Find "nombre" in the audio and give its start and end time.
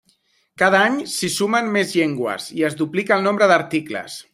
3.31-3.55